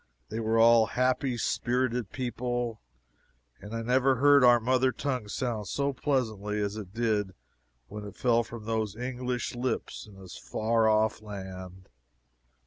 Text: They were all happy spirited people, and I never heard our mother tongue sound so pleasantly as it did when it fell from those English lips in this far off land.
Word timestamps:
They 0.29 0.39
were 0.39 0.57
all 0.57 0.87
happy 0.87 1.37
spirited 1.37 2.11
people, 2.11 2.81
and 3.59 3.75
I 3.75 3.83
never 3.83 4.15
heard 4.15 4.43
our 4.43 4.59
mother 4.59 4.91
tongue 4.91 5.27
sound 5.27 5.67
so 5.67 5.93
pleasantly 5.93 6.59
as 6.59 6.75
it 6.75 6.91
did 6.91 7.35
when 7.87 8.03
it 8.05 8.15
fell 8.15 8.43
from 8.43 8.65
those 8.65 8.95
English 8.95 9.53
lips 9.53 10.07
in 10.07 10.19
this 10.19 10.35
far 10.35 10.89
off 10.89 11.21
land. 11.21 11.87